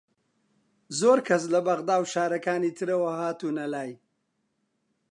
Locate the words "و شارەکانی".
1.99-2.75